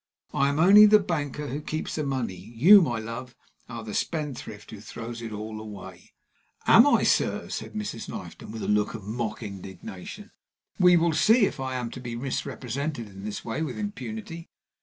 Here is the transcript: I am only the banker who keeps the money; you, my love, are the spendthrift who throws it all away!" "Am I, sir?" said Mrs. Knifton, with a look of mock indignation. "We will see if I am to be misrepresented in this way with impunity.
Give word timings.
I 0.33 0.49
am 0.49 0.57
only 0.57 0.87
the 0.87 0.97
banker 0.97 1.45
who 1.49 1.61
keeps 1.61 1.93
the 1.93 2.03
money; 2.03 2.33
you, 2.33 2.81
my 2.81 2.97
love, 2.97 3.35
are 3.69 3.83
the 3.83 3.93
spendthrift 3.93 4.71
who 4.71 4.81
throws 4.81 5.21
it 5.21 5.31
all 5.31 5.61
away!" 5.61 6.13
"Am 6.65 6.87
I, 6.87 7.03
sir?" 7.03 7.49
said 7.49 7.73
Mrs. 7.73 8.09
Knifton, 8.09 8.49
with 8.51 8.63
a 8.63 8.67
look 8.67 8.95
of 8.95 9.03
mock 9.03 9.43
indignation. 9.43 10.31
"We 10.79 10.97
will 10.97 11.13
see 11.13 11.45
if 11.45 11.59
I 11.59 11.75
am 11.75 11.91
to 11.91 11.99
be 11.99 12.15
misrepresented 12.15 13.09
in 13.09 13.25
this 13.25 13.45
way 13.45 13.61
with 13.61 13.77
impunity. 13.77 14.49